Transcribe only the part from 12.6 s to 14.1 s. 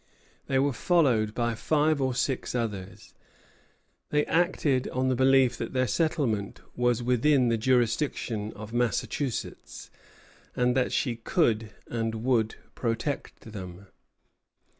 protect them.